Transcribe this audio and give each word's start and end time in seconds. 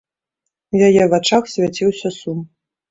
У 0.75 0.81
яе 0.87 1.03
вачах 1.13 1.43
свяціўся 1.59 2.15
сум. 2.19 2.39